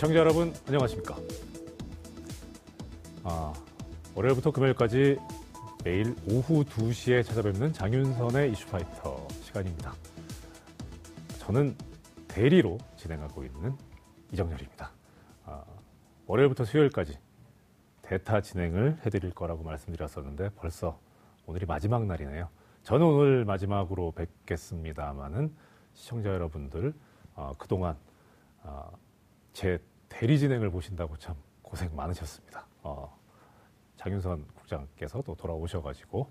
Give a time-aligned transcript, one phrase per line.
[0.00, 1.14] 시청자 여러분 안녕하십니까?
[3.22, 3.52] 아,
[4.14, 5.18] 월요일부터 금요일까지
[5.84, 9.92] 매일 오후 2시에 찾아뵙는 장윤선의 이슈파이터 시간입니다.
[11.40, 11.76] 저는
[12.28, 13.76] 대리로 진행하고 있는
[14.32, 14.90] 이정열입니다.
[15.44, 15.64] 아,
[16.26, 17.18] 월요일부터 수요일까지
[18.00, 20.98] 대타 진행을 해드릴 거라고 말씀드렸었는데 벌써
[21.44, 22.48] 오늘이 마지막 날이네요.
[22.84, 25.54] 저는 오늘 마지막으로 뵙겠습니다만은
[25.92, 26.94] 시청자 여러분들
[27.34, 27.98] 어, 그동안
[28.62, 28.90] 어,
[29.52, 32.66] 제 대리 진행을 보신다고 참 고생 많으셨습니다.
[32.82, 33.18] 어,
[33.96, 36.30] 장윤선 국장께서 도 돌아오셔가지고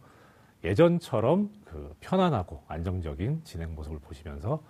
[0.63, 4.61] 예전처럼 그 편안하고 안정적인 진행 모습을 보시면서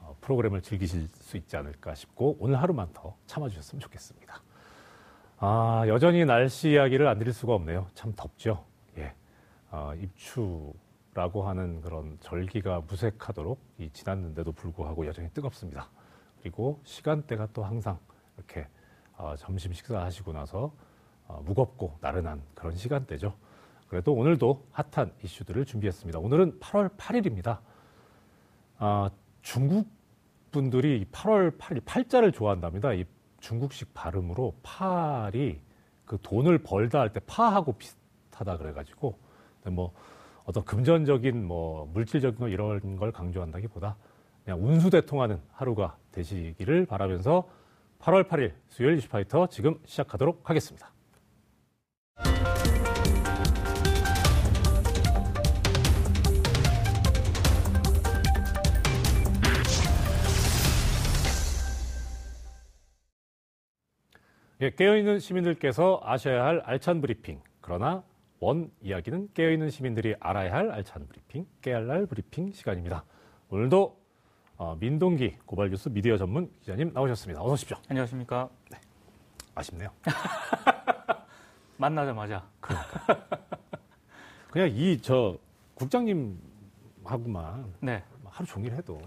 [0.00, 4.42] 어, 프로그램을 즐기실 수 있지 않을까 싶고 오늘 하루만 더 참아주셨으면 좋겠습니다.
[5.38, 7.86] 아, 여전히 날씨 이야기를 안 드릴 수가 없네요.
[7.94, 8.64] 참 덥죠.
[8.96, 9.14] 예.
[9.70, 15.90] 어, 입추라고 하는 그런 절기가 무색하도록 이 지났는데도 불구하고 여전히 뜨겁습니다.
[16.48, 17.98] 그리고 시간대가 또 항상
[18.38, 18.66] 이렇게
[19.18, 20.72] 어, 점심 식사하시고 나서
[21.26, 23.34] 어, 무겁고 나른한 그런 시간대죠.
[23.86, 26.18] 그래도 오늘도 핫한 이슈들을 준비했습니다.
[26.18, 27.58] 오늘은 8월 8일입니다.
[28.78, 29.10] 아,
[29.42, 29.90] 중국
[30.50, 32.94] 분들이 8월 8일 팔자를 좋아한답니다.
[32.94, 33.04] 이
[33.40, 35.60] 중국식 발음으로 팔이
[36.06, 39.18] 그 돈을 벌다 할 때 파하고 비슷하다 그래가지고
[39.66, 39.92] 뭐
[40.46, 43.96] 어떤 금전적인 뭐 물질적인 거 이런 걸 강조한다기보다
[44.48, 47.46] 그냥 운수대통하는 하루가 되시기를 바라면서
[47.98, 50.90] 8월 8일 수요일 이슈파이터 지금 시작하도록 하겠습니다.
[64.62, 67.42] 예, 깨어있는 시민들께서 아셔야 할 알찬 브리핑.
[67.60, 68.02] 그러나
[68.40, 73.04] 원 이야기는 깨어있는 시민들이 알아야 할 알찬 브리핑, 깨알알 브리핑 시간입니다.
[73.50, 74.07] 오늘도
[74.58, 77.40] 어, 민동기 고발뉴스 미디어 전문 기자님 나오셨습니다.
[77.40, 77.76] 어서 오십시오.
[77.88, 78.48] 안녕하십니까.
[78.70, 78.78] 네.
[79.54, 79.90] 아쉽네요.
[81.78, 82.44] 만나자마자.
[82.60, 83.26] 그러니까.
[84.50, 85.38] 그냥 이 저
[85.74, 88.02] 국장님하고만 네.
[88.24, 89.00] 하루 종일 해도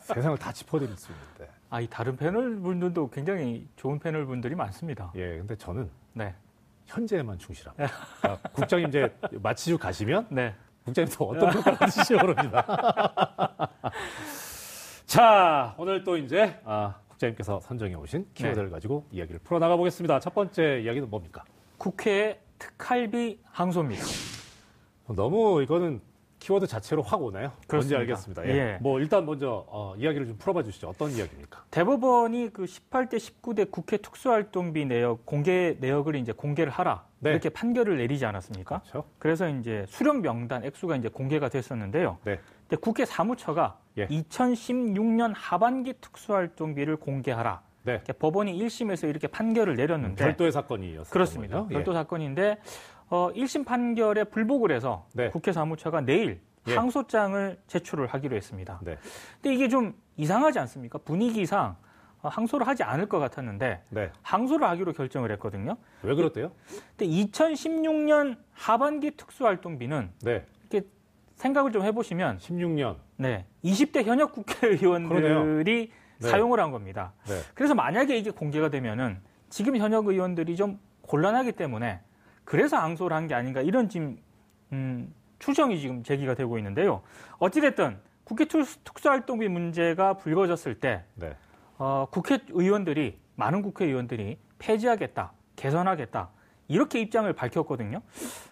[0.00, 1.48] 세상을 다 짚어드릴 수 있는데.
[1.70, 5.12] 아, 이 다른 패널 분들도 굉장히 좋은 패널 분들이 많습니다.
[5.14, 6.34] 예, 근데 저는 네.
[6.86, 7.88] 현재에만 충실합니다.
[8.20, 10.54] 그러니까 국장님 이제 마치고 가시면 네.
[10.88, 13.70] 국장님도 어떤 평가를 받으시지 모릅니다.
[15.06, 18.72] 자, 오늘 또 이제 아, 국장님께서 선정해 오신 키워드를 네.
[18.72, 20.20] 가지고 이야기를 풀어나가 보겠습니다.
[20.20, 21.44] 첫 번째 이야기는 뭡니까?
[21.76, 24.04] 국회 특할비 항소입니다.
[25.08, 26.00] 너무 이거는
[26.38, 27.18] 키워드 자체로 확.
[27.20, 27.98] 뭔지 그렇습니다.
[28.00, 28.46] 알겠습니다.
[28.46, 28.50] 예.
[28.50, 28.78] 예.
[28.80, 30.88] 뭐 일단 먼저 어, 이야기를 좀 풀어봐 주시죠.
[30.88, 31.64] 어떤 이야기입니까?
[31.70, 37.30] 대법원이 그 18대 19대 국회 특수활동비 내역 공개 내역을 이제 공개를 하라 네.
[37.30, 38.80] 이렇게 판결을 내리지 않았습니까?
[38.80, 39.04] 그렇죠.
[39.18, 42.18] 그래서 이제 수령 명단 액수가 이제 공개가 됐었는데요.
[42.24, 42.38] 네.
[42.68, 44.06] 근데 국회 사무처가 예.
[44.06, 47.62] 2016년 하반기 특수활동비를 공개하라.
[47.84, 48.02] 네.
[48.18, 51.10] 법원이 1심에서 이렇게 판결을 내렸는데 별도의 사건이었어요.
[51.10, 51.66] 그렇습니다.
[51.68, 52.58] 별도 사건인데
[53.10, 55.30] 어, 1심 판결에 불복을 해서 네.
[55.30, 56.74] 국회 사무처가 내일 예.
[56.74, 58.80] 항소장을 제출을 하기로 했습니다.
[58.82, 58.98] 네.
[59.40, 60.98] 근데 이게 좀 이상하지 않습니까?
[60.98, 61.76] 분위기상
[62.20, 64.10] 어, 항소를 하지 않을 것 같았는데 네.
[64.22, 65.76] 항소를 하기로 결정을 했거든요.
[66.02, 66.52] 왜 그렇대요?
[66.96, 70.44] 근데 2016년 하반기 특수활동비는 네.
[70.70, 70.86] 이렇게
[71.36, 72.96] 생각을 좀 해보시면 16년.
[73.16, 75.92] 네, 20대 현역 국회의원들이.
[76.20, 76.28] 네.
[76.28, 77.12] 사용을 한 겁니다.
[77.28, 77.40] 네.
[77.54, 79.20] 그래서 만약에 이게 공개가 되면은
[79.50, 82.00] 지금 현역 의원들이 좀 곤란하기 때문에
[82.48, 84.16] 그래서 항소를 한 게 아닌가 이런 지금
[84.72, 87.02] 음, 추정이 지금 제기가 되고 있는데요.
[87.38, 91.36] 어찌됐든 국회 특수- 특수활동비 문제가 불거졌을 때 네.
[91.76, 96.30] 어, 국회의원들이 많은 국회의원들이 폐지하겠다, 개선하겠다
[96.68, 98.00] 이렇게 입장을 밝혔거든요.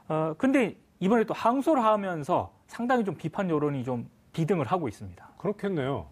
[0.08, 5.26] 어, 근데 이번에 또 항소를 하면서 상당히 좀 비판 여론이 좀 비등을 하고 있습니다.
[5.38, 6.06] 그렇겠네요.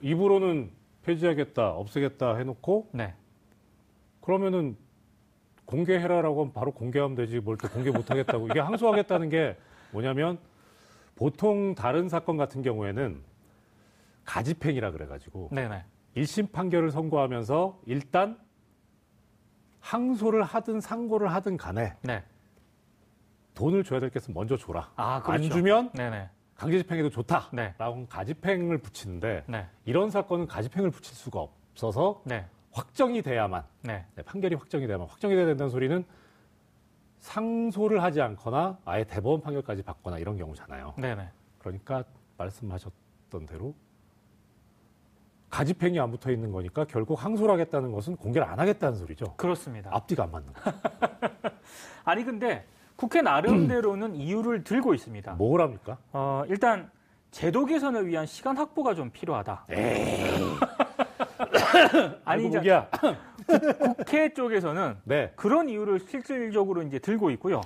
[0.00, 0.70] 입으로는
[1.04, 3.14] 폐지하겠다, 없애겠다 해놓고 네,
[4.22, 4.76] 그러면은
[5.68, 9.56] 공개해라라고 하면 바로 공개하면 되지 뭘 또 공개 못하겠다고 이게 항소하겠다는 게
[9.92, 10.38] 뭐냐면
[11.14, 13.20] 보통 다른 사건 같은 경우에는
[14.24, 15.84] 가집행이라 그래가지고 네네.
[16.16, 18.38] 1심 판결을 선고하면서 일단
[19.80, 22.22] 항소를 하든 상고를 하든 간에 네.
[23.54, 24.92] 돈을 줘야 될게 있으면 먼저 줘라.
[24.96, 25.44] 아, 그렇죠.
[25.44, 26.30] 안 주면 네네.
[26.54, 27.50] 강제집행에도 좋다.
[27.52, 27.74] 네.
[27.78, 29.66] 라고 가집행을 붙이는데 네.
[29.84, 32.46] 이런 사건은 가집행을 붙일 수가 없어서 네.
[32.78, 34.06] 확정이 돼야만 네.
[34.14, 36.04] 네, 판결이 확정이 돼야만 확정이 돼야 된다는 소리는
[37.18, 40.94] 상소를 하지 않거나 아예 대법원 판결까지 받거나 이런 경우잖아요.
[40.96, 41.28] 네네.
[41.58, 42.04] 그러니까
[42.36, 43.74] 말씀하셨던 대로
[45.50, 49.34] 가집행이 안 붙어 있는 거니까 결국 항소를 하겠다는 것은 공개를 안 하겠다는 소리죠.
[49.36, 49.90] 그렇습니다.
[49.92, 50.78] 앞뒤가 안 맞는 거예요.
[52.04, 52.64] 아니 근데
[52.94, 55.32] 국회 나름대로는 이유를 들고 있습니다.
[55.32, 55.98] 뭘 합니까?
[56.12, 56.90] 어, 일단
[57.32, 59.64] 제도 개선을 위한 시간 확보가 좀 필요하다.
[59.68, 60.67] 아니
[62.24, 62.88] 아이고, 이제 목이야.
[63.96, 65.32] 국회 쪽에서는 네.
[65.36, 67.60] 그런 이유를 실질적으로 이제 들고 있고요.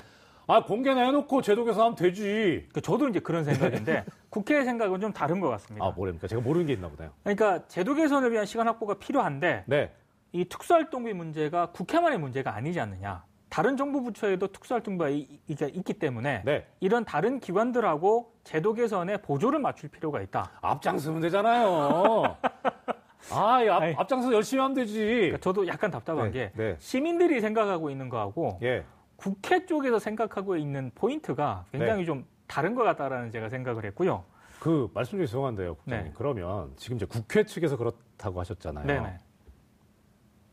[0.47, 2.69] 아 공개나 해놓고 제도 개선하면 되지.
[2.73, 5.87] 그 저도 이제 그런 생각인데 국회의 생각은 좀 다른 것 같습니다.
[5.87, 6.27] 아 뭐랍니까?
[6.27, 7.11] 제가 모르는 게 있나 보네요.
[7.23, 9.93] 그러니까 제도 개선을 위한 시간 확보가 필요한데 네.
[10.33, 13.25] 이 특수활동비 문제가 국회만의 문제가 아니지 않느냐.
[13.49, 16.67] 다른 정부 부처에도 특수활동비가 있기 때문에 네.
[16.81, 20.53] 이런 다른 기관들하고 제도 개선에 보조를 맞출 필요가 있다.
[20.63, 22.37] 앞장서면 되잖아요.
[23.31, 23.95] 아, 이 앞, 아니.
[23.95, 24.99] 앞장서 열심히 하면 되지.
[24.99, 26.77] 그러니까 저도 약간 답답한 네, 게 네.
[26.79, 28.85] 시민들이 생각하고 있는 거하고 예.
[29.17, 31.79] 국회 쪽에서 생각하고 있는 포인트가 네.
[31.79, 34.25] 굉장히 좀 다른 것 같다라는 제가 생각을 했고요.
[34.59, 36.07] 그 말씀 중에 죄송한데요, 국장님.
[36.07, 36.13] 네.
[36.15, 38.87] 그러면 지금 이제 국회 측에서 그렇다고 하셨잖아요.
[38.87, 39.19] 네네.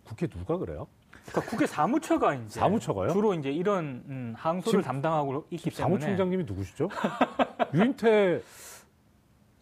[0.04, 0.88] 국회 누가 그래요?
[1.28, 3.10] 그러니까 국회 사무처가 이제 사무처가요?
[3.10, 6.90] 주로 이제 이런 음, 항소를 담당하고 있기 때문에 사무총장님이 누구시죠?
[7.74, 8.42] 유인태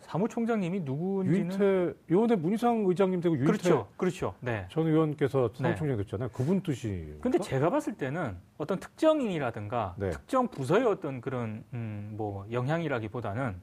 [0.08, 4.34] 사무총장님이 누구인지는 유인태 의원회 문희상 의장님 되고 유인태 그렇죠, 그렇죠.
[4.40, 4.66] 네.
[4.70, 6.30] 전 의원께서 사무총장 됐잖아요.
[6.30, 7.18] 그분 뜻이.
[7.22, 10.10] 근데 제가 봤을 때는 어떤 특정인이라든가 네.
[10.12, 13.56] 특정 부서의 어떤 그런 음, 뭐 영향이라기보다는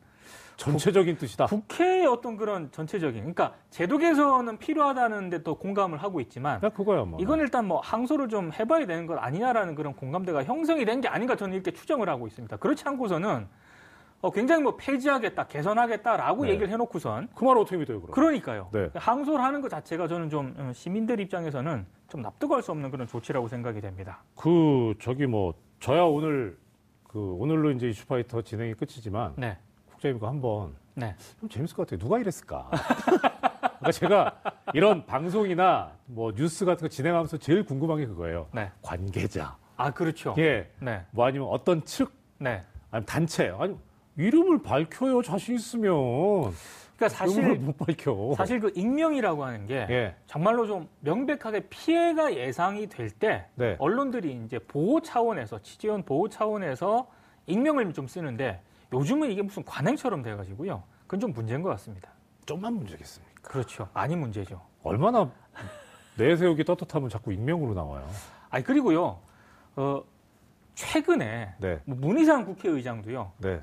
[0.57, 1.47] 전체적인 뜻이다.
[1.47, 7.19] 국회의 어떤 그런 전체적인 그러니까 제도 개선은 필요하다는데 또 공감을 하고 있지만 야 그거야 뭐.
[7.21, 11.35] 이건 일단 뭐 항소를 좀 해봐야 되는 것 아니냐라는 그런 공감대가 형성이 된 게 아닌가
[11.35, 12.57] 저는 이렇게 추정을 하고 있습니다.
[12.59, 13.49] 그렇지 않고서는
[14.25, 16.53] 어, 굉장히 뭐 폐지하겠다, 개선하겠다라고 네.
[16.53, 18.15] 얘기를 해놓고선 그 말 어떻게 믿어요, 그럼?
[18.15, 18.71] 그러니까요.
[18.73, 18.89] 네.
[18.95, 23.49] 항소를 하는 것 자체가 저는 좀 음, 시민들 입장에서는 좀 납득할 수 없는 그런 조치라고
[23.49, 24.23] 생각이 됩니다.
[24.35, 26.57] 그 저기 뭐 저야 오늘
[27.07, 29.59] 그 오늘로 이제 이슈파이터 진행이 끝이지만 네,
[29.91, 32.01] 국장님 거 한번 네, 좀 재밌을 것 같아요.
[32.01, 32.71] 누가 이랬을까?
[33.79, 34.41] 그러니까 제가
[34.73, 38.47] 이런 방송이나 뭐 뉴스 같은 거 진행하면서 제일 궁금한 게 그거예요.
[38.55, 38.71] 네.
[38.81, 39.59] 관계자.
[39.77, 40.35] 아 그렇죠.
[40.39, 40.71] 예.
[40.81, 42.63] 네, 뭐 아니면 어떤 측, 네.
[42.91, 43.53] 아니면 단체.
[43.59, 43.77] 아니
[44.17, 45.23] 이름을 밝혀요.
[45.23, 46.53] 자신 있으면.
[46.97, 48.35] 그러니까 사실 못 밝혀.
[48.37, 50.15] 사실 그 익명이라고 하는 게 예.
[50.27, 53.77] 정말로 좀 명백하게 피해가 예상이 될때 네.
[53.79, 57.09] 언론들이 이제 보호 차원에서 취재원 보호 차원에서
[57.47, 58.63] 익명을 좀 쓰는데
[58.93, 60.85] 요즘은 이게 무슨 관행처럼 돼가지고요.
[61.03, 62.11] 그건 좀 문제인 것 같습니다.
[62.47, 63.43] 좀만 문제겠습니까?
[63.43, 63.89] 그렇죠.
[63.93, 64.61] 많이 문제죠.
[64.83, 65.31] 얼마나
[66.17, 68.07] 내세우기 떳떳하면 자꾸 익명으로 나와요.
[68.51, 69.19] 아니 그리고요.
[69.75, 70.03] 어,
[70.75, 71.81] 최근에 네.
[71.85, 73.33] 뭐 문희상 국회의장도요.
[73.39, 73.61] 네.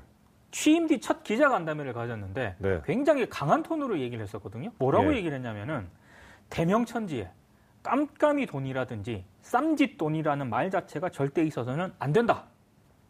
[0.52, 2.82] 취임 뒤 첫 기자간담회를 가졌는데 네.
[2.84, 4.70] 굉장히 강한 톤으로 얘기를 했었거든요.
[4.78, 5.16] 뭐라고 예.
[5.16, 5.88] 얘기를 했냐면은
[6.50, 7.30] 대명천지에
[7.82, 12.44] 깜깜이 돈이라든지 쌈짓 돈이라는 말 자체가 절대 있어서는 안 된다.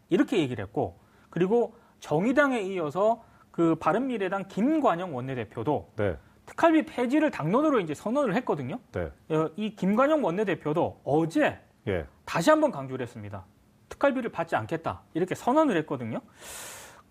[0.09, 6.17] 이렇게 얘기를 했고 그리고 정의당에 이어서 그 바른미래당 김관영 원내대표도 네.
[6.47, 8.79] 특활비 폐지를 당론으로 이제 선언을 했거든요.
[8.93, 9.11] 네.
[9.35, 11.59] 어, 이 김관영 원내대표도 어제
[11.89, 12.07] 예.
[12.25, 13.45] 다시 한번 강조를 했습니다.
[13.89, 15.03] 특활비를 받지 않겠다.
[15.15, 16.21] 이렇게 선언을 했거든요.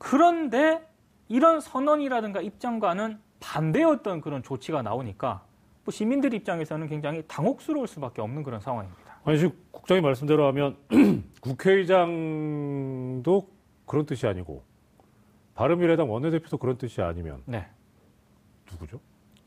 [0.02, 0.82] 그런데
[1.30, 5.46] 이런 선언이라든가 입장과는 반대였던 그런 조치가 나오니까
[5.86, 9.20] 뭐 시민들 입장에서는 굉장히 당혹스러울 수밖에 없는 그런 상황입니다.
[9.24, 10.76] 아니 지금 국장님 말씀대로 하면
[11.40, 13.48] 국회의장도
[13.86, 14.64] 그런 뜻이 아니고
[15.54, 17.68] 바른미래당 원내대표도 그런 뜻이 아니면 네.
[18.72, 19.00] 누구죠?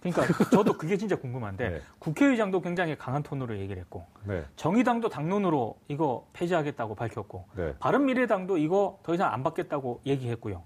[0.04, 1.80] 그러니까 저도 그게 진짜 궁금한데 네.
[1.98, 4.44] 국회의장도 굉장히 강한 톤으로 얘기를 했고 네.
[4.56, 7.74] 정의당도 당론으로 이거 폐지하겠다고 밝혔고 네.
[7.78, 10.62] 바른미래당도 이거 더 이상 안 받겠다고 얘기했고요.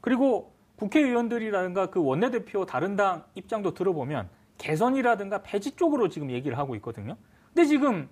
[0.00, 7.16] 그리고 국회의원들이라든가 그 원내대표 다른 당 입장도 들어보면 개선이라든가 폐지 쪽으로 지금 얘기를 하고 있거든요.
[7.52, 8.08] 근데 지금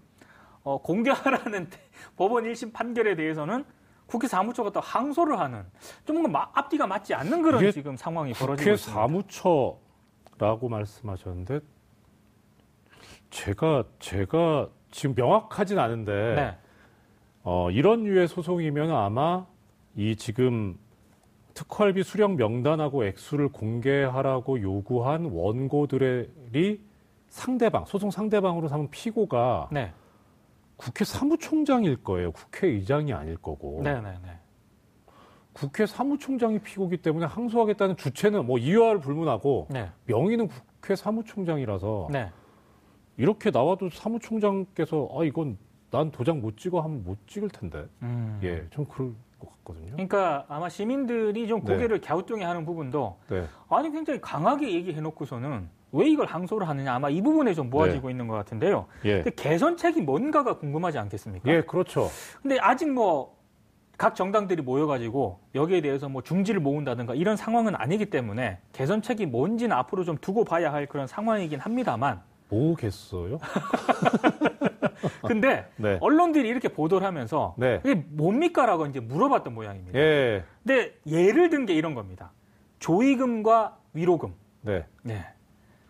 [0.62, 1.70] 어, 공개하라는
[2.16, 3.64] 법원 1심 판결에 대해서는
[4.06, 5.64] 국회 사무처가 또 항소를 하는
[6.04, 9.00] 좀 앞뒤가 맞지 않는 그런 지금 상황이 벌어지고 국회 있습니다.
[9.00, 9.85] 사무처
[10.38, 11.60] 라고 말씀하셨는데
[13.30, 16.56] 제가 제가 지금 명확하진 않은데 네.
[17.42, 19.46] 어, 이런 류의 소송이면 아마
[19.94, 20.78] 이 지금
[21.54, 26.80] 특활비 수령 명단하고 액수를 공개하라고 요구한 원고들이
[27.28, 29.92] 상대방 소송 상대방으로 삼은 피고가 네.
[30.76, 32.32] 국회 사무총장일 거예요.
[32.32, 33.80] 국회의장이 아닐 거고.
[33.82, 34.38] 네 네 네.
[35.56, 39.88] 국회 사무총장이 피고기 때문에 항소하겠다는 주체는 뭐 이유화를 불문하고 네.
[40.04, 42.30] 명의는 국회 사무총장이라서 네.
[43.16, 45.56] 이렇게 나와도 사무총장께서 아 이건
[45.90, 47.86] 난 도장 못 찍어 하면 못 찍을 텐데.
[48.02, 48.38] 음.
[48.42, 49.92] 예, 좀 그럴 것 같거든요.
[49.92, 51.72] 그러니까 아마 시민들이 좀 네.
[51.72, 53.46] 고개를 갸우뚱해하는 부분도 네.
[53.70, 58.34] 아니 굉장히 강하게 얘기해놓고서는 왜 이걸 항소를 하느냐 아마 이 부분에 좀 모아지고 있는 것
[58.34, 58.86] 같은데요.
[59.06, 59.22] 예.
[59.22, 61.50] 근데 개선책이 뭔가가 궁금하지 않겠습니까?
[61.50, 62.10] 예, 그렇죠.
[62.42, 63.35] 근데 아직 뭐
[63.96, 70.04] 각 정당들이 모여가지고 여기에 대해서 뭐 중지를 모은다든가 이런 상황은 아니기 때문에 개선책이 뭔지는 앞으로
[70.04, 73.38] 좀 두고 봐야 할 그런 상황이긴 합니다만 뭐겠어요?
[75.26, 75.98] 근데 네.
[76.00, 77.80] 언론들이 이렇게 보도를 하면서 네.
[77.84, 79.98] 이게 뭡니까라고 이제 물어봤던 모양입니다.
[79.98, 80.44] 예.
[80.64, 82.32] 근데 예를 든 게 이런 겁니다.
[82.78, 84.34] 조의금과 위로금.
[84.60, 84.84] 네.
[85.02, 85.24] 네.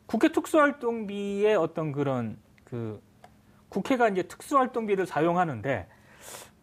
[0.06, 3.02] 국회 특수활동비의 어떤 그런 그
[3.68, 5.88] 국회가 이제 특수활동비를 사용하는데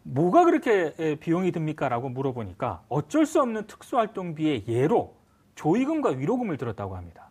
[0.04, 5.16] 뭐가 그렇게 에, 비용이 듭니까라고 물어보니까 어쩔 수 없는 특수활동비의 예로
[5.54, 7.28] 조의금과 위로금을 들었다고 합니다.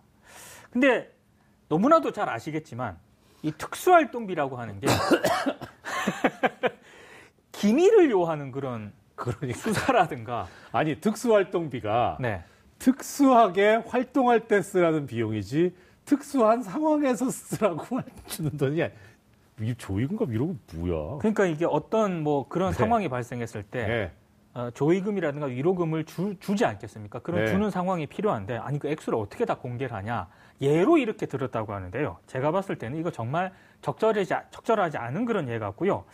[0.71, 1.11] 근데
[1.69, 2.97] 너무나도 잘 아시겠지만
[3.43, 4.87] 이 특수활동비라고 하는 게
[7.51, 12.43] 기밀을 요하는 그런 그러니까 수사라든가 아니 특수활동비가 네.
[12.79, 15.75] 특수하게 활동할 때 쓰라는 비용이지
[16.05, 18.93] 특수한 상황에서 쓰라고 주는 돈이 아니-
[19.61, 21.17] 이 조이금과 이러고 뭐야?
[21.19, 22.77] 그러니까 이게 어떤 뭐 그런 네.
[22.77, 24.11] 상황이 발생했을 때 예.
[24.55, 27.19] 어, 조의금이라든가 위로금을 주, 주지 않겠습니까?
[27.19, 27.51] 그런 네.
[27.51, 30.27] 주는 상황이 필요한데 아니 그 액수를 어떻게 다 공개를 하냐
[30.61, 32.17] 예로 이렇게 들었다고 하는데요.
[32.27, 36.05] 제가 봤을 때는 이거 정말 적절하지 아- 적절하지 않은 그런 예 같고요.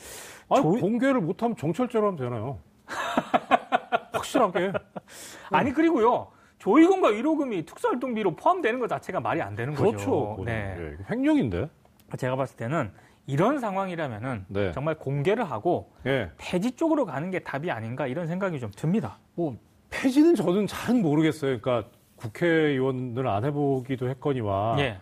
[0.49, 2.59] 아니, 조이- 공개를 못하면 정철제로 하면 되나요?
[4.13, 4.73] 확실하게.
[5.51, 6.27] 아니 그리고요
[6.57, 9.97] 조의금과 위로금이 특수활동비로 포함되는 것 자체가 말이 안 되는 그렇죠.
[9.97, 10.29] 거죠.
[10.31, 10.45] 그거는.
[10.45, 10.75] 네.
[10.77, 11.69] 예, 이거 횡령인데.
[12.17, 12.91] 제가 봤을 때는
[13.29, 14.71] 이런 상황이라면은 네.
[14.71, 16.31] 정말 공개를 하고 예.
[16.39, 19.19] 폐지 쪽으로 가는 게 답이 아닌가 이런 생각이 좀 듭니다.
[19.35, 19.55] 뭐
[19.91, 21.59] 폐지는 저는 잘은 모르겠어요.
[21.61, 24.77] 그러니까 국회의원을 안 해보기도 했거니와.
[24.79, 24.99] 예.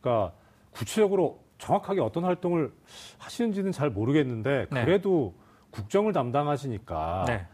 [0.00, 0.34] 그러니까
[0.72, 2.70] 구체적으로 정확하게 어떤 활동을
[3.18, 4.84] 하시는지는 잘 모르겠는데 네.
[4.84, 5.34] 그래도
[5.70, 7.46] 국정을 담당하시니까 네.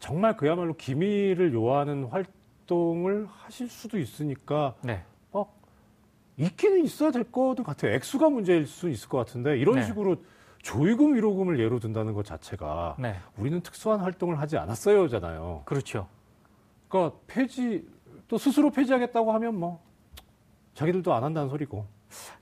[0.00, 5.04] 정말 그야말로 기밀을 요하는 활동을 하실 수도 있으니까 네.
[6.38, 7.92] 막 있기는 있어야 될 거는 같아요.
[7.92, 9.82] 액수가 문제일 수 있을 것 같은데 이런 네.
[9.82, 10.16] 식으로
[10.62, 13.16] 조의금 위로금을 예로 든다는 것 자체가 네.
[13.36, 15.62] 우리는 특수한 활동을 하지 않았어요잖아요.
[15.64, 16.08] 그렇죠.
[16.88, 17.86] 그러니까 폐지
[18.28, 19.82] 또 스스로 폐지하겠다고 하면 뭐
[20.74, 21.86] 자기들도 안 한다는 소리고.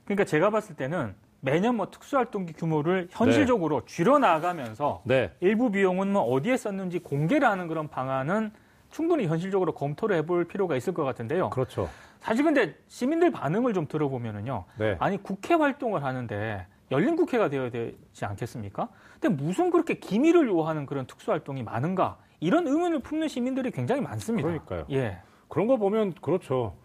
[0.05, 5.31] 그러니까 제가 봤을 때는 매년 뭐 특수활동비 규모를 현실적으로 줄여 나가면서 네.
[5.39, 8.51] 일부 비용은 뭐 어디에 썼는지 공개를 하는 그런 방안은
[8.89, 11.49] 충분히 현실적으로 검토를 해볼 필요가 있을 것 같은데요.
[11.51, 11.89] 그렇죠.
[12.19, 14.65] 사실 근데 시민들 반응을 좀 들어보면은요.
[14.77, 14.97] 네.
[14.99, 18.89] 아니 국회 활동을 하는데 열린 국회가 되어야 되지 않겠습니까?
[19.19, 22.17] 근데 무슨 그렇게 기밀을 요하는 그런 특수 활동이 많은가?
[22.39, 24.47] 이런 의문을 품는 시민들이 굉장히 많습니다.
[24.47, 24.85] 그러니까요.
[24.91, 25.19] 예.
[25.47, 26.75] 그런 거 보면 그렇죠.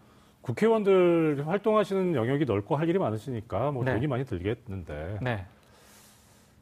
[0.41, 3.93] 국회의원들 활동하시는 영역이 넓고 할 일이 많으시니까 뭐 네.
[3.93, 5.45] 돈이 많이 들겠는데 네.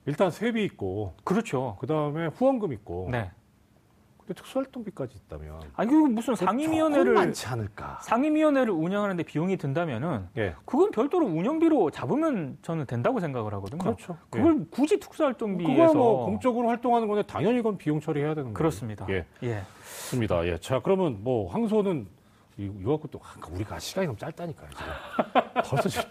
[0.05, 1.77] 일단 세비 있고 그렇죠.
[1.79, 3.31] 그 다음에 후원금 있고 네.
[4.25, 7.99] 근데 특수활동비까지 있다면 아니 그리고 무슨 상임위원회를 많지 않을까?
[8.03, 13.79] 상임위원회를 운영하는데 비용이 든다면은 예, 그건 별도로 운영비로 잡으면 저는 된다고 생각을 하거든요.
[13.79, 14.17] 그렇죠.
[14.29, 14.99] 그걸 굳이 예.
[14.99, 18.53] 특수활동비에서 그거 뭐 공적으로 활동하는 건데 당연히 이건 비용 처리해야 되는 거예요.
[18.53, 19.05] 그렇습니다.
[19.09, 19.63] 예, 예.
[19.83, 20.45] 좋습니다.
[20.45, 22.07] 예, 자 그러면 뭐 항소는
[22.57, 24.69] 이- 이거 또 아, 우리가 시간이 너무 짧다니까요.
[24.69, 24.85] 지금
[25.65, 26.09] 벌써 지금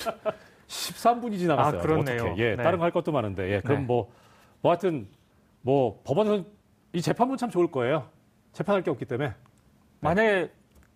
[0.67, 1.79] 13분이 지나갔어요.
[1.81, 2.35] 아, 그렇네요.
[2.39, 2.63] 예, 네.
[2.63, 3.51] 다른 거 할 것도 많은데.
[3.53, 3.85] 예, 그럼 네.
[3.87, 4.11] 뭐,
[4.63, 5.07] 뭐 하여튼
[5.63, 6.45] 뭐 법원에서
[6.93, 8.09] 이 재판은 참 좋을 거예요.
[8.53, 9.35] 재판할 게 없기 때문에.
[10.01, 10.51] 만약에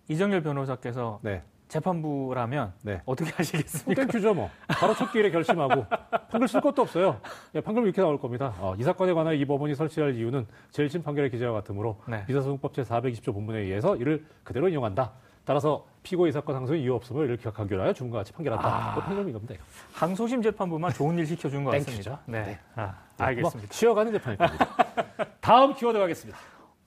[0.07, 3.01] 이정렬 변호사께서 네, 재판부라면 네.
[3.05, 4.01] 어떻게 하시겠습니까?
[4.01, 4.49] Thank you죠 뭐.
[4.67, 5.85] 바로 첫 기일에 결심하고
[6.29, 7.21] 판결 쓸 것도 없어요.
[7.55, 8.53] 예, 판결 이렇게 나올 겁니다.
[8.59, 12.23] 어, 이 사건에 관하여 이 법원이 설치할 이유는 제1심 판결의 기재와 같으므로 네.
[12.27, 15.11] 민사소송법 제420조 본문에 의해서 이를 그대로 인용한다.
[15.45, 18.67] 따라서 피고 이 사건 항소에 이유 없음을 이를 기각하기 위하여 주문과 같이 판결한다.
[18.67, 18.93] 아.
[18.95, 19.53] 뭐 판결이 겁니다.
[19.93, 21.71] 항소심 재판부만 좋은 일 시켜준 것.
[21.71, 22.19] 같습니다.
[22.25, 22.43] 네.
[22.43, 22.59] 네.
[22.75, 23.71] 아, 뭐 알겠습니다.
[23.71, 24.84] 쉬어가는 재판일 겁니다.
[25.41, 26.39] 다음 키워드 가겠습니다.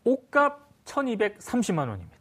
[0.05, 2.19] 옷값 1230만 원입니다.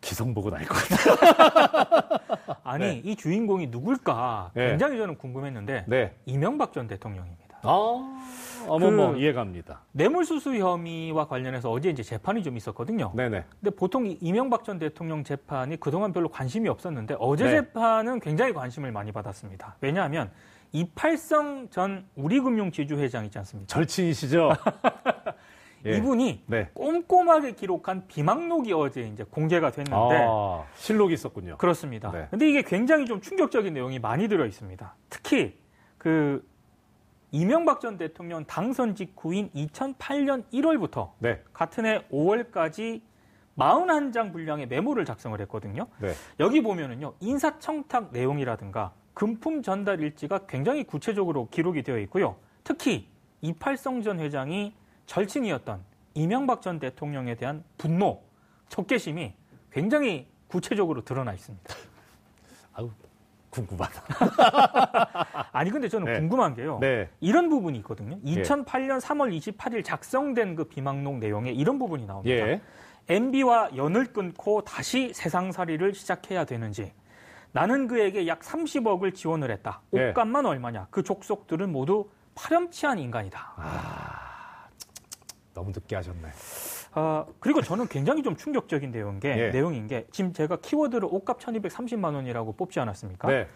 [0.00, 2.56] 기성 보고 알것 같아요.
[2.64, 3.02] 아니, 네.
[3.04, 4.70] 이 주인공이 누굴까 네.
[4.70, 6.16] 굉장히 저는 궁금했는데 네.
[6.24, 7.47] 이명박 전 대통령입니다.
[7.62, 8.22] 아,
[8.68, 9.80] 어머머, 그- 이해갑니다.
[9.92, 13.12] 뇌물수수 혐의와 관련해서 어제 이제 재판이 좀 있었거든요.
[13.14, 13.44] 네네.
[13.60, 17.50] 근데 보통 이 이명박 전 대통령 재판이 그동안 별로 관심이 없었는데 어제 네.
[17.50, 19.76] 재판은 굉장히 관심을 많이 받았습니다.
[19.80, 20.30] 왜냐하면
[20.72, 23.66] 이팔성 전 우리금융지주 회장 있지 않습니까?
[23.72, 24.50] 절친이시죠?
[25.86, 25.96] 예.
[25.96, 26.68] 이분이 네.
[26.74, 31.56] 꼼꼼하게 기록한 비망록이 어제 이제 공개가 됐는데 아, 실록이 있었군요.
[31.56, 32.10] 그렇습니다.
[32.10, 32.26] 네.
[32.30, 34.94] 근데 이게 굉장히 좀 충격적인 내용이 많이 들어 있습니다.
[35.08, 35.56] 특히
[35.96, 36.44] 그
[37.30, 41.42] 이명박 전 대통령 당선 직후인 2008년 1월부터 네.
[41.52, 43.02] 같은 해 5월까지
[43.56, 45.88] 41장 분량의 메모를 작성을 했거든요.
[45.98, 46.14] 네.
[46.40, 52.36] 여기 보면은요, 인사청탁 내용이라든가 금품 전달 일지가 굉장히 구체적으로 기록이 되어 있고요.
[52.62, 53.08] 특히
[53.40, 54.74] 이팔성 전 회장이
[55.06, 55.82] 절친이었던
[56.14, 58.22] 이명박 전 대통령에 대한 분노,
[58.68, 59.34] 적개심이
[59.72, 61.74] 굉장히 구체적으로 드러나 있습니다.
[62.74, 62.90] 아우,
[63.50, 64.02] 궁금하다.
[65.58, 66.20] 아니 근데 저는 네.
[66.20, 66.78] 궁금한 게요.
[66.80, 67.08] 네.
[67.18, 68.16] 이런 부분이 있거든요.
[68.20, 72.48] 2008년 3월 28일 작성된 그 비망록 내용에 이런 부분이 나옵니다.
[72.48, 72.60] 예.
[73.08, 76.92] MB와 연을 끊고 다시 세상살이를 시작해야 되는지
[77.50, 79.80] 나는 그에게 약 30억을 지원을 했다.
[79.94, 80.10] 예.
[80.10, 80.86] 옷값만 얼마냐?
[80.90, 83.40] 그 족속들은 모두 파렴치한 인간이다.
[85.54, 86.28] 너무 늦게 하셨네.
[86.92, 89.50] 아, 그리고 저는 굉장히 좀 충격적인 내용인 게, 예.
[89.50, 93.26] 내용인 게 지금 제가 키워드를 옷값 1230만 원이라고 뽑지 않았습니까?
[93.26, 93.48] 네.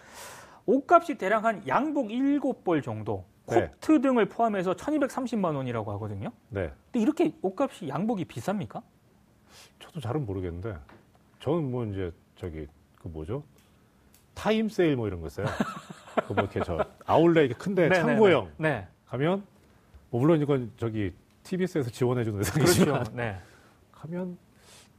[0.66, 3.68] 옷값이 대략 한 양복 7벌 정도, 네.
[3.68, 6.30] 코트 등을 포함해서 1230만 원이라고 하거든요.
[6.48, 6.70] 네.
[6.86, 8.82] 근데 이렇게 옷값이 양복이 비쌉니까?
[9.80, 10.76] 저도 잘은 모르겠는데
[11.40, 12.66] 저는 뭐 이제 저기
[13.00, 13.42] 그 뭐죠?
[14.34, 15.46] 타임 세일 뭐 이런 거 있어요.
[16.26, 18.88] 그 뭐 이렇게 저 아울렛 이렇게 큰데 네, 창고형 네, 네.
[19.06, 19.44] 가면
[20.10, 23.12] 뭐 물론 이건 저기 TBS에서 지원해 주는 의상이지만 그렇죠.
[23.16, 23.38] 네.
[23.92, 24.38] 가면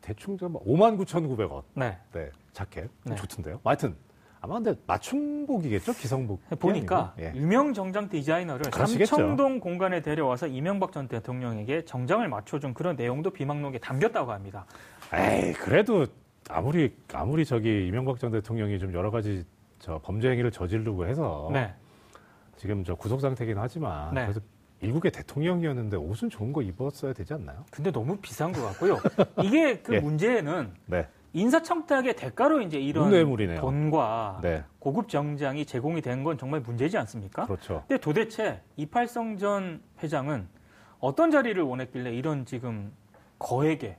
[0.01, 1.63] 대충 좀 5만 9,900원.
[1.75, 1.97] 네.
[2.11, 2.29] 네.
[2.51, 2.89] 자켓.
[3.05, 3.15] 네.
[3.15, 3.61] 좋던데요.
[3.63, 3.95] 하여튼
[4.43, 5.93] 아마 근데 맞춤복이겠죠?
[5.93, 6.41] 기성복.
[6.59, 7.31] 보니까 예.
[7.33, 9.15] 유명 정장 디자이너를 그러시겠죠.
[9.15, 14.65] 삼청동 공간에 데려와서 이명박 전 대통령에게 정장을 맞춰준 그런 내용도 비망록에 담겼다고 합니다.
[15.13, 16.05] 에이, 그래도
[16.49, 19.45] 아무리 아무리 저기 이명박 전 대통령이 좀 여러 가지
[19.79, 21.73] 저 범죄 행위를 저지르고 해서 네.
[22.57, 24.23] 지금 저 구속 상태긴 하지만 네.
[24.23, 24.41] 그래도
[24.81, 27.63] 일국의 대통령이었는데 옷은 좋은 거 입었어야 되지 않나요?
[27.71, 28.99] 근데 너무 비싼 것 같고요.
[29.41, 29.99] 이게 그 예.
[30.01, 31.07] 문제는 네.
[31.33, 33.59] 인사청탁의 대가로 이제 이런 문뇌물이네요.
[33.59, 34.63] 돈과 네.
[34.79, 37.45] 고급 정장이 제공이 된 건 정말 문제지 않습니까?
[37.45, 37.83] 그렇죠.
[37.87, 40.47] 근데 도대체 이팔성 전 회장은
[40.99, 42.93] 어떤 자리를 원했길래 이런 지금
[43.39, 43.97] 거액의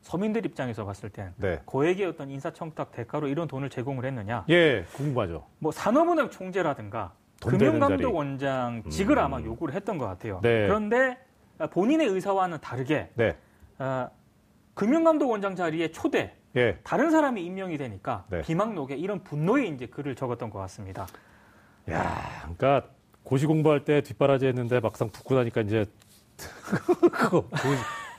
[0.00, 1.60] 서민들 입장에서 봤을 땐 네.
[1.66, 4.46] 거액의 어떤 인사청탁 대가로 이런 돈을 제공을 했느냐?
[4.48, 5.44] 예, 궁금하죠.
[5.58, 9.22] 뭐 산업은행 총재라든가 돈 되는 금융감독원장 직을 음.
[9.22, 10.40] 아마 요구를 했던 것 같아요.
[10.42, 10.66] 네.
[10.66, 11.18] 그런데
[11.70, 13.36] 본인의 의사와는 다르게 네.
[13.78, 14.08] 아,
[14.74, 16.78] 금융감독원장 자리에 초대 예.
[16.82, 18.42] 다른 사람이 임명이 되니까 네.
[18.42, 21.06] 비망록에 이런 분노의 이제 글을 적었던 것 같습니다.
[21.90, 22.88] 야, 그러니까
[23.22, 25.84] 고시 공부할 때 뒷바라지 했는데 막상 붙고 나니까 이제
[27.12, 27.48] 그,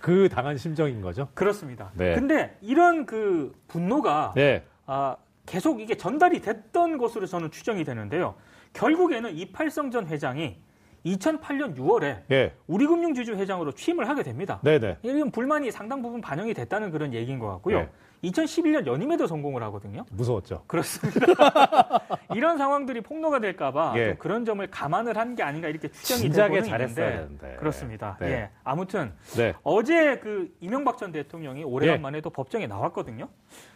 [0.01, 1.27] 그 당한 심정인 거죠.
[1.33, 1.91] 그렇습니다.
[1.95, 2.13] 네.
[2.13, 4.63] 근데 이런 그 분노가 네.
[4.85, 5.15] 아,
[5.45, 8.35] 계속 이게 전달이 됐던 것으로 저는 추정이 되는데요.
[8.73, 10.57] 결국에는 이팔성 전 회장이
[11.05, 12.53] 2008년 6월에 예.
[12.67, 14.59] 우리금융지주 회장으로 취임을 하게 됩니다.
[14.63, 14.97] 네, 네.
[15.01, 17.79] 이런 불만이 상당 부분 반영이 됐다는 그런 얘기인 것 같고요.
[17.79, 17.89] 네.
[18.23, 20.05] 2011년 연임에도 성공을 하거든요.
[20.11, 20.63] 무서웠죠.
[20.67, 21.25] 그렇습니다.
[22.35, 24.07] 이런 상황들이 폭로가 될까봐 예.
[24.09, 27.55] 좀 그런 점을 감안을 한 게 아닌가 이렇게 추정이 되고는 잘했어야 되는데.
[27.57, 28.17] 그렇습니다.
[28.19, 28.27] 네.
[28.31, 28.49] 예.
[28.63, 29.53] 아무튼 네.
[29.63, 32.21] 어제 그 이명박 전 대통령이 오래간만에 예.
[32.21, 33.27] 또 법정에 나왔거든요.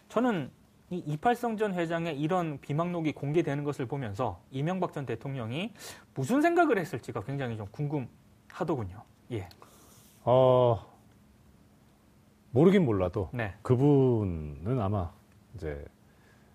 [0.09, 0.51] 저는
[0.91, 5.73] 이 이팔성 전 회장의 이런 비망록이 공개되는 것을 보면서 이명박 전 대통령이
[6.13, 9.01] 무슨 생각을 했을지가 굉장히 좀 궁금하더군요.
[9.31, 9.49] 예.
[10.23, 10.95] 어,
[12.51, 13.55] 모르긴 몰라도 네.
[13.63, 15.11] 그분은 아마
[15.55, 15.83] 이제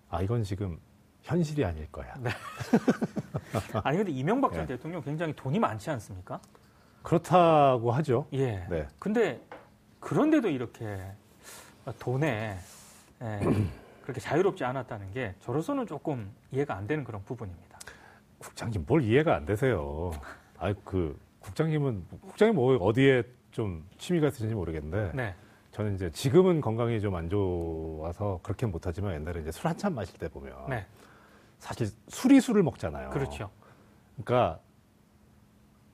[0.09, 0.79] 아 이건 지금
[1.23, 2.13] 현실이 아닐 거야.
[3.83, 4.67] 아니 근데 이명박 전 예.
[4.67, 6.39] 대통령 굉장히 돈이 많지 않습니까?
[7.03, 8.27] 그렇다고 하죠.
[8.31, 8.65] 예.
[8.69, 8.87] 네.
[8.97, 9.41] 근데
[9.99, 11.11] 그런데도 이렇게
[11.99, 12.57] 돈에
[13.21, 13.39] 예,
[14.11, 17.79] 그렇게 자유롭지 않았다는 게 저로서는 조금 이해가 안 되는 그런 부분입니다.
[18.39, 20.11] 국장님 뭘 이해가 안 되세요.
[20.57, 25.35] 아그 국장님은 국장님 뭐 어디에 좀 취미가 있으신지 모르겠는데 네.
[25.71, 30.27] 저는 이제 지금은 건강이 좀 안 좋아서 그렇게 못하지만 옛날에 이제 술 한잔 마실 때
[30.27, 30.85] 보면 네.
[31.59, 33.11] 사실 술이 술을 먹잖아요.
[33.11, 33.49] 그렇죠.
[34.21, 34.59] 그러니까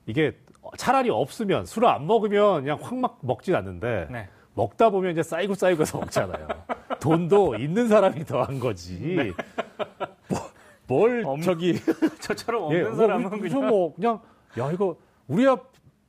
[0.06, 0.36] 이게
[0.76, 4.28] 차라리 없으면 술을 안 먹으면 그냥 확 막 먹진 않는데 네.
[4.54, 6.48] 먹다 보면 이제 쌓이고 쌓이고 해서 먹잖아요.
[7.00, 8.98] 돈도 있는 사람이 더한 거지.
[10.28, 10.38] 뭐,
[10.86, 11.74] 뭘 없는 저기
[12.20, 14.20] 저처럼 없는 뭐 사람은 우리- 그냥 뭐 그냥
[14.58, 15.58] 야 이거 우리가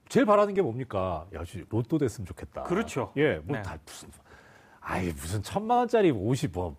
[0.07, 1.25] 제일 바라는 게 뭡니까?
[1.33, 2.63] 야 씨, 로또 됐으면 좋겠다.
[2.63, 3.11] 그렇죠.
[3.17, 3.61] 예, 뭐 네.
[3.61, 4.09] 다 무슨
[4.81, 6.75] 아이 무슨 천만 원짜리 옷이 뭐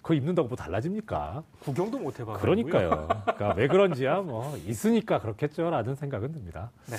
[0.00, 1.42] 그거 입는다고 뭐 달라집니까?
[1.60, 2.34] 구경도 못 해봐.
[2.38, 3.08] 그러니까요.
[3.36, 6.70] 그러니까 왜 그런지야 뭐 있으니까 그렇겠죠라는 생각은 듭니다.
[6.86, 6.96] 네.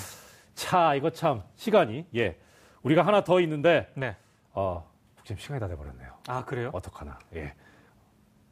[0.54, 2.36] 차 이거 참 시간이 예
[2.82, 4.14] 우리가 하나 더 있는데 네.
[4.52, 4.88] 어
[5.24, 6.12] 지금 시간이 다 돼버렸네요.
[6.28, 6.70] 아 그래요?
[6.72, 7.54] 어떡하나 예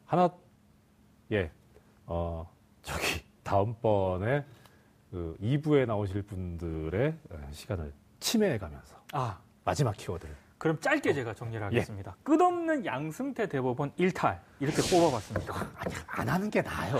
[0.05, 0.29] 하나
[1.31, 1.51] 예
[2.07, 2.45] 어
[2.81, 4.45] 저기 다음번에
[5.11, 12.15] 그 2부에 나오실 분들의 어, 시간을 침해해가면서 아, 마지막 키워드를 그럼 짧게 제가 정리를 하겠습니다.
[12.23, 15.53] 끝없는 양승태 대법원 일탈 이렇게 꼽아봤습니다.
[15.75, 16.97] 아니, 안 하는 게 나아요.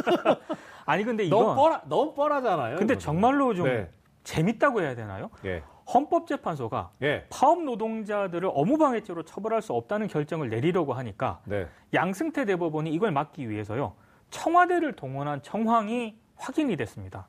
[0.86, 2.76] 아니 근데 너무 이건 뻔하, 너무 뻔하잖아요.
[2.76, 3.00] 근데 이거는.
[3.00, 3.90] 정말로 좀 네.
[4.22, 5.30] 재밌다고 해야 되나요?
[5.44, 11.66] 예, 헌법재판소가 예, 파업 노동자들을 업무방해죄로 처벌할 수 없다는 결정을 내리려고 하니까 네.
[11.94, 13.94] 양승태 대법원이 이걸 막기 위해서요
[14.30, 17.28] 청와대를 동원한 정황이 확인이 됐습니다.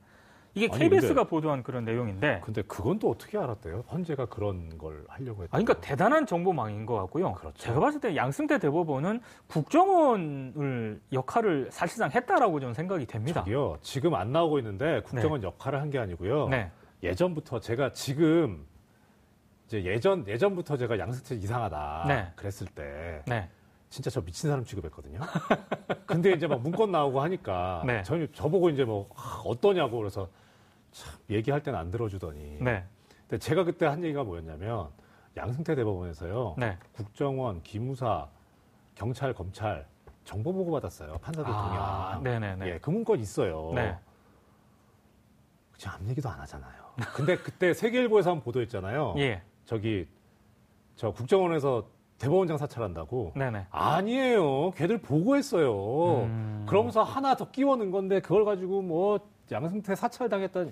[0.55, 3.83] 이게 아니, KBS가 근데- 보도한 그런 내용인데, 근데 그건 또 어떻게 알았대요?
[3.91, 5.55] 헌재가 그런 걸 하려고 했다.
[5.55, 7.33] 아, 그러니까 대단한 정보망인 것 같고요.
[7.33, 7.55] 그렇죠.
[7.59, 13.41] 제가 봤을 때 양승태 대법원은 국정원을 역할을 사실상 했다라고 저는 생각이 됩니다.
[13.41, 16.49] 저기요, 지금 안 나오고 있는데 국정원 역할을 한 게 아니고요.
[16.49, 16.71] 네,
[17.03, 18.65] 예전부터 제가 지금
[19.67, 22.31] 이제 예전 예전부터 제가 양승태 이상하다 네.
[22.35, 23.49] 그랬을 때 네,
[23.89, 25.19] 진짜 저 미친 사람 취급했거든요.
[26.07, 28.01] 근데 이제 막 문건 나오고 하니까 네.
[28.03, 30.29] 저 저보고 이제 뭐 아, 어떠냐고 그래서
[30.91, 32.59] 참 얘기할 때는 안 들어주더니.
[32.61, 32.85] 네,
[33.27, 34.87] 근데 제가 그때 한 얘기가 뭐였냐면
[35.35, 36.77] 양승태 대법원에서요 네.
[36.93, 38.27] 국정원, 기무사,
[38.95, 39.85] 경찰, 검찰
[40.23, 42.23] 정보 보고 받았어요 판사들 아, 통양.
[42.23, 42.73] 네, 네, 네.
[42.73, 43.71] 예, 그 문건 있어요.
[43.75, 43.97] 네.
[45.77, 46.86] 지금 아무 얘기도 안 하잖아요.
[47.15, 49.15] 근데 그때 세계일보에서 한 보도했잖아요.
[49.17, 50.07] 예, 저기
[50.95, 51.85] 저 국정원에서
[52.17, 53.33] 대법원장 사찰한다고.
[53.35, 53.67] 네, 네.
[53.69, 54.71] 아니에요.
[54.71, 56.23] 걔들 보고했어요.
[56.23, 56.65] 음.
[56.67, 59.19] 그러면서 하나 더 끼워 넣은 건데 그걸 가지고 뭐
[59.51, 60.71] 양승태 사찰 당했다니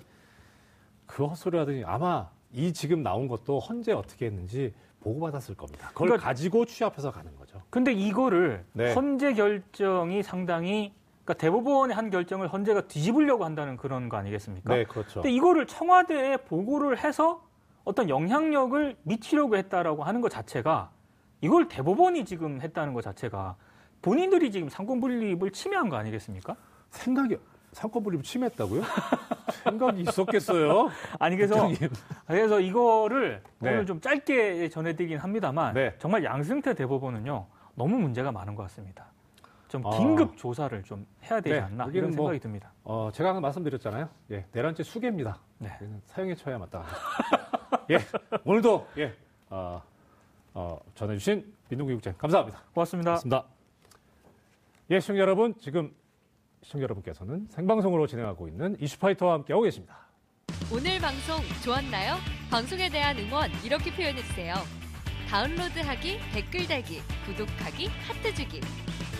[1.06, 5.88] 그 헛소리 하더니 아마 이 지금 나온 것도 헌재 어떻게 했는지 보고받았을 겁니다.
[5.90, 7.62] 그걸 그러니까- 가지고 취합해서 가는 거죠.
[7.70, 8.92] 근데 이거를 네.
[8.92, 10.92] 헌재 결정이 상당히
[11.26, 14.72] 그러니까 대법원의 한 결정을 헌재가 뒤집으려고 한다는 그런 거 아니겠습니까?
[14.72, 15.20] 네, 그렇죠.
[15.20, 17.44] 근데 이거를 청와대에 보고를 해서
[17.84, 20.90] 어떤 영향력을 미치려고 했다라고 하는 것 자체가
[21.40, 23.56] 이걸 대법원이 지금 했다는 것 자체가
[24.02, 26.54] 본인들이 지금 삼권 분립을 침해한 거 아니겠습니까?
[26.90, 27.36] 생각이
[27.72, 28.82] 삼권 분립 침했다고요?
[29.64, 30.90] 생각이 있었겠어요?
[31.18, 31.92] 아니 그래서 국장님.
[32.26, 33.70] 그래서 이거를 네.
[33.70, 35.94] 오늘 좀 짧게 전해드리긴 합니다만 네.
[35.98, 39.06] 정말 양승태 대법원은요 너무 문제가 많은 것 같습니다.
[39.68, 39.90] 좀 아.
[39.90, 42.72] 긴급 조사를 좀 해야 되지 네, 않나 여기는 이런 뭐- 생각이 듭니다.
[42.84, 44.08] 어, 제가 아까 말씀드렸잖아요.
[44.30, 45.40] 예, 내란죄 수괴입니다.
[45.58, 45.70] 네.
[46.04, 46.98] 사형에 처해야 마땅합니다.
[47.90, 47.98] 예,
[48.44, 49.14] 오늘도 예,
[49.50, 49.82] 어,
[50.54, 52.62] 어, 전해주신 민동기 국장 감사합니다.
[52.74, 53.10] 고맙습니다.
[53.12, 53.44] 고맙습니다.
[54.90, 55.92] 예, 시청자 여러분, 지금
[56.62, 60.06] 시청자 여러분께서는 생방송으로 진행하고 있는 이슈파이터와 함께하고 계십니다.
[60.72, 62.14] 오늘 방송 좋았나요?
[62.50, 64.54] 방송에 대한 응원 이렇게 표현해주세요.
[65.28, 68.60] 다운로드하기, 댓글 달기, 구독하기, 하트 주기.